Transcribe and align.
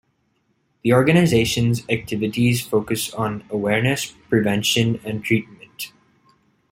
The 0.81 0.93
organization's 0.93 1.87
activities 1.87 2.65
focus 2.65 3.13
on 3.13 3.43
awareness, 3.51 4.07
prevention 4.07 4.99
and 5.05 5.23
treatment. 5.23 5.91